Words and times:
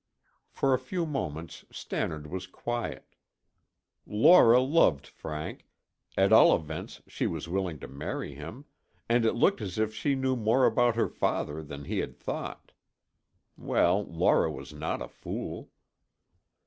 For 0.49 0.73
a 0.73 0.79
few 0.79 1.05
moments 1.05 1.63
Stannard 1.71 2.25
was 2.25 2.47
quiet. 2.47 3.13
Laura 4.07 4.59
loved 4.59 5.05
Frank; 5.05 5.67
at 6.17 6.33
all 6.33 6.55
events 6.55 7.03
she 7.05 7.27
was 7.27 7.47
willing 7.47 7.77
to 7.81 7.87
marry 7.87 8.33
him, 8.33 8.65
and 9.07 9.25
it 9.27 9.33
looked 9.35 9.61
as 9.61 9.77
if 9.77 9.93
she 9.93 10.15
knew 10.15 10.35
more 10.35 10.65
about 10.65 10.95
her 10.95 11.07
father 11.07 11.61
than 11.61 11.85
he 11.85 11.99
had 11.99 12.17
thought. 12.17 12.71
Well, 13.55 14.03
Laura 14.05 14.51
was 14.51 14.73
not 14.73 15.03
a 15.03 15.07
fool. 15.07 15.69